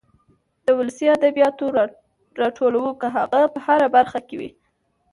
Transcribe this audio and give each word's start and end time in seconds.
د 0.65 0.67
ولسي 0.77 1.05
ادبياتو 1.15 1.65
راټولو 2.41 2.83
که 3.01 3.07
هغه 3.17 3.41
په 3.53 3.59
هره 3.65 3.87
برخه 3.95 4.19
کې 4.27 4.35
وي. 4.39 4.49